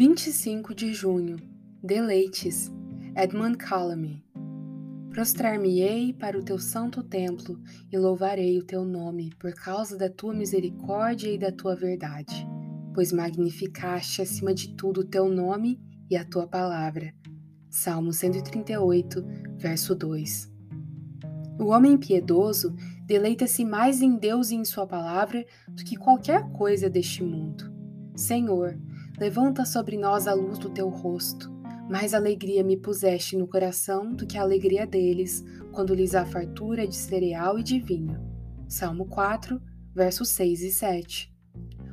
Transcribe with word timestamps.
25 0.00 0.74
de 0.74 0.94
junho 0.94 1.36
Deleites 1.82 2.72
Edmund 3.14 3.58
Calamy 3.58 4.24
Prostrar-me-ei 5.10 6.14
para 6.14 6.38
o 6.38 6.42
teu 6.42 6.58
santo 6.58 7.02
templo 7.02 7.60
e 7.92 7.98
louvarei 7.98 8.58
o 8.58 8.64
teu 8.64 8.82
nome 8.82 9.30
por 9.38 9.52
causa 9.52 9.98
da 9.98 10.08
tua 10.08 10.32
misericórdia 10.32 11.28
e 11.28 11.36
da 11.36 11.52
tua 11.52 11.76
verdade, 11.76 12.48
pois 12.94 13.12
magnificaste 13.12 14.22
acima 14.22 14.54
de 14.54 14.74
tudo 14.74 15.02
o 15.02 15.06
teu 15.06 15.28
nome 15.28 15.78
e 16.10 16.16
a 16.16 16.24
tua 16.24 16.46
palavra. 16.46 17.12
Salmo 17.68 18.10
138, 18.10 19.22
verso 19.58 19.94
2. 19.94 20.50
O 21.60 21.66
homem 21.66 21.98
piedoso 21.98 22.74
deleita-se 23.04 23.66
mais 23.66 24.00
em 24.00 24.16
Deus 24.16 24.50
e 24.50 24.54
em 24.54 24.64
Sua 24.64 24.86
palavra 24.86 25.44
do 25.68 25.84
que 25.84 25.94
qualquer 25.94 26.50
coisa 26.52 26.88
deste 26.88 27.22
mundo. 27.22 27.70
Senhor, 28.16 28.78
levanta 29.20 29.66
sobre 29.66 29.98
nós 29.98 30.26
a 30.26 30.32
luz 30.32 30.58
do 30.58 30.70
teu 30.70 30.88
rosto. 30.88 31.52
Mais 31.90 32.14
alegria 32.14 32.64
me 32.64 32.74
puseste 32.74 33.36
no 33.36 33.46
coração 33.46 34.14
do 34.14 34.26
que 34.26 34.38
a 34.38 34.40
alegria 34.40 34.86
deles, 34.86 35.44
quando 35.72 35.94
lhes 35.94 36.14
há 36.14 36.24
fartura 36.24 36.86
de 36.86 36.96
cereal 36.96 37.58
e 37.58 37.62
de 37.62 37.78
vinho. 37.78 38.18
Salmo 38.66 39.04
4, 39.04 39.60
versos 39.94 40.30
6 40.30 40.62
e 40.62 40.70
7. 40.70 41.34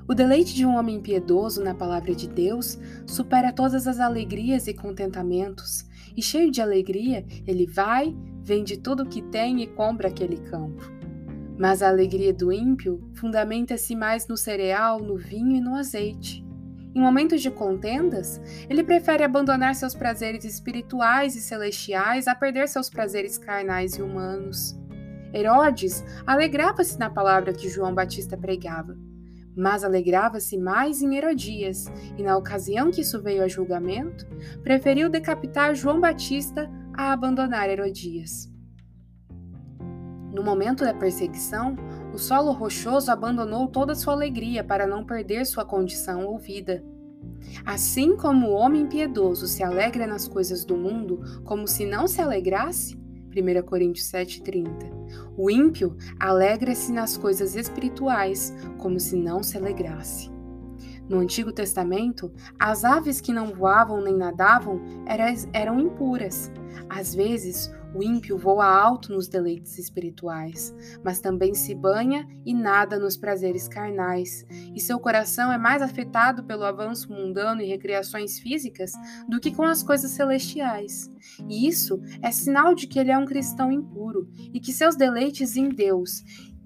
O 0.08 0.14
deleite 0.14 0.56
de 0.56 0.66
um 0.66 0.78
homem 0.78 1.02
piedoso 1.02 1.62
na 1.62 1.76
palavra 1.76 2.16
de 2.16 2.30
Deus 2.30 2.80
supera 3.06 3.52
todas 3.52 3.88
as 3.88 4.00
alegrias 4.00 4.66
e 4.68 4.74
contentamentos, 4.74 5.86
e 6.16 6.22
cheio 6.22 6.50
de 6.50 6.62
alegria, 6.62 7.26
ele 7.46 7.68
vai, 7.68 8.16
vende 8.42 8.78
tudo 8.78 9.04
o 9.04 9.10
que 9.10 9.22
tem 9.22 9.62
e 9.62 9.68
compra 9.68 10.08
aquele 10.08 10.38
campo. 10.38 10.82
Mas 11.60 11.82
a 11.82 11.90
alegria 11.90 12.34
do 12.34 12.54
ímpio 12.54 13.12
fundamenta-se 13.16 13.98
mais 13.98 14.30
no 14.30 14.38
cereal, 14.38 15.02
no 15.02 15.18
vinho 15.18 15.58
e 15.58 15.60
no 15.60 15.76
azeite. 15.76 16.47
Em 16.98 17.00
momentos 17.00 17.44
de 17.44 17.52
contendas, 17.52 18.42
ele 18.68 18.84
prefere 18.84 19.24
abandonar 19.24 19.76
seus 19.76 19.94
prazeres 19.94 20.44
espirituais 20.44 21.36
e 21.36 21.42
celestiais 21.42 22.28
a 22.28 22.34
perder 22.34 22.68
seus 22.68 22.90
prazeres 22.90 23.38
carnais 23.38 23.94
e 23.94 24.02
humanos. 24.02 24.76
Herodes 25.32 26.04
alegrava-se 26.26 26.98
na 26.98 27.08
palavra 27.08 27.54
que 27.54 27.70
João 27.70 27.94
Batista 27.94 28.36
pregava, 28.36 28.98
mas 29.56 29.84
alegrava-se 29.84 30.58
mais 30.58 31.00
em 31.00 31.16
Herodias, 31.16 31.86
e 32.18 32.24
na 32.24 32.36
ocasião 32.36 32.90
que 32.90 33.02
isso 33.02 33.22
veio 33.22 33.44
a 33.44 33.48
julgamento, 33.48 34.26
preferiu 34.64 35.08
decapitar 35.08 35.76
João 35.76 36.02
Batista 36.02 36.68
a 36.96 37.14
abandonar 37.14 37.70
Herodias. 37.70 38.52
No 40.38 40.44
momento 40.44 40.84
da 40.86 40.94
perseguição, 40.94 41.76
o 42.14 42.20
solo 42.20 42.52
rochoso 42.52 43.12
abandonou 43.12 43.68
toda 43.68 43.96
sua 43.96 44.14
alegria 44.14 44.64
para 44.64 44.86
não 44.86 45.04
perder 45.04 45.48
sua 45.48 45.66
condição 45.66 46.28
ou 46.28 46.38
vida. 46.38 46.86
Assim 47.66 48.16
como 48.16 48.50
o 48.50 48.54
homem 48.54 48.86
piedoso 48.86 49.48
se 49.48 49.64
alegra 49.64 50.06
nas 50.06 50.28
coisas 50.28 50.64
do 50.64 50.78
mundo, 50.78 51.24
como 51.44 51.68
se 51.68 51.88
não 51.88 52.08
se 52.08 52.22
alegrasse, 52.22 52.96
1 53.36 53.64
Coríntios 53.66 54.12
7,30. 54.12 54.92
O 55.36 55.50
ímpio 55.50 55.98
alegra-se 56.20 56.92
nas 56.92 57.18
coisas 57.18 57.56
espirituais, 57.56 58.54
como 58.78 59.00
se 59.00 59.16
não 59.16 59.42
se 59.42 59.58
alegrasse. 59.58 60.30
No 61.10 61.18
Antigo 61.18 61.52
Testamento, 61.52 62.32
as 62.60 62.86
aves 62.86 63.20
que 63.20 63.34
não 63.34 63.56
voavam 63.56 64.02
nem 64.02 64.16
nadavam 64.16 64.82
eram 65.52 65.80
impuras. 65.80 66.52
Às 66.88 67.16
vezes, 67.16 67.72
o 67.98 68.04
ímpio 68.04 68.38
voa 68.38 68.68
alto 68.68 69.12
nos 69.12 69.28
deleites 69.28 69.80
espirituais, 69.80 70.72
mas 71.04 71.20
também 71.20 71.56
se 71.56 71.74
banha 71.74 72.28
e 72.46 72.54
nada 72.54 73.00
nos 73.00 73.18
prazeres 73.18 73.68
carnais, 73.68 74.46
e 74.76 74.80
seu 74.80 75.00
coração 75.00 75.52
é 75.52 75.58
mais 75.58 75.82
afetado 75.82 76.44
pelo 76.44 76.64
avanço 76.64 77.12
mundano 77.12 77.60
e 77.60 77.66
recreações 77.66 78.38
físicas 78.38 78.92
do 79.28 79.40
que 79.40 79.52
com 79.52 79.64
as 79.64 79.82
coisas 79.82 80.12
celestiais. 80.12 81.10
E 81.50 81.68
isso 81.68 82.00
é 82.22 82.30
sinal 82.30 82.76
de 82.76 82.86
que 82.86 83.00
ele 83.00 83.12
é 83.12 83.18
um 83.18 83.26
cristão 83.26 83.72
impuro 83.72 84.30
e 84.54 84.60
que 84.60 84.72
seus 84.72 84.96
deleites 84.96 85.58
em 85.58 85.70
Deus 85.70 86.24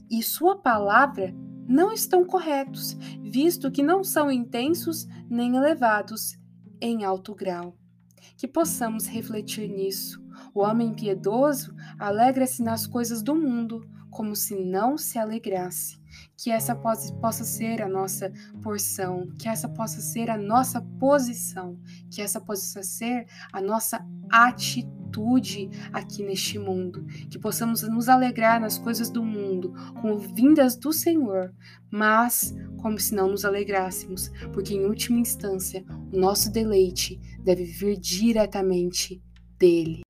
e 0.10 0.22
sua 0.22 0.58
palavra 0.58 1.34
não 1.66 1.94
estão 1.94 2.26
corretos, 2.26 2.98
visto 3.22 3.72
que 3.72 3.82
não 3.82 4.04
são 4.04 4.30
intensos 4.30 5.08
nem 5.30 5.56
elevados 5.56 6.38
em 6.82 7.06
alto 7.06 7.34
grau. 7.34 7.81
Que 8.38 8.48
possamos 8.48 9.08
refletir 9.08 9.70
nisso. 9.70 10.24
O 10.54 10.62
homem 10.62 10.94
piedoso 10.94 11.76
alegra-se 12.00 12.64
nas 12.64 12.88
coisas 12.88 13.22
do 13.22 13.36
mundo, 13.36 13.88
como 14.10 14.36
se 14.36 14.56
não 14.56 14.98
se 14.98 15.18
alegrasse. 15.18 16.00
Que 16.38 16.52
essa 16.52 16.76
possa 16.76 17.44
ser 17.44 17.82
a 17.82 17.88
nossa 17.88 18.32
porção, 18.62 19.28
que 19.40 19.48
essa 19.48 19.70
possa 19.70 20.02
ser 20.02 20.30
a 20.30 20.38
nossa 20.38 20.82
posição, 21.00 21.80
que 22.10 22.22
essa 22.22 22.42
possa 22.42 22.84
ser 22.84 23.26
a 23.54 23.62
nossa 23.62 24.06
atitude 24.30 25.01
aqui 25.92 26.24
neste 26.24 26.58
mundo, 26.58 27.06
que 27.30 27.40
possamos 27.40 27.82
nos 27.84 28.08
alegrar 28.08 28.60
nas 28.62 28.78
coisas 28.78 29.10
do 29.10 29.24
mundo, 29.24 29.74
com 30.02 30.18
vindas 30.18 30.76
do 30.76 30.94
Senhor, 30.94 31.54
mas 31.90 32.56
como 32.78 33.00
se 33.00 33.14
não 33.14 33.30
nos 33.30 33.46
alegrássemos, 33.46 34.32
porque 34.54 34.74
em 34.74 34.86
última 34.86 35.20
instância 35.20 35.84
o 36.12 36.18
nosso 36.18 36.52
deleite 36.52 37.20
deve 37.44 37.64
vir 37.64 37.98
diretamente 37.98 39.22
dele. 39.58 40.02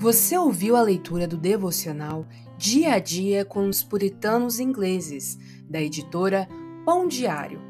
Você 0.00 0.36
ouviu 0.36 0.76
a 0.76 0.82
leitura 0.82 1.28
do 1.28 1.36
devocional 1.36 2.26
Dia 2.56 2.94
a 2.94 2.98
Dia 2.98 3.44
com 3.44 3.68
os 3.68 3.82
Puritanos 3.82 4.58
Ingleses, 4.58 5.38
da 5.68 5.80
editora 5.80 6.48
Pão 6.84 7.06
Diário. 7.06 7.69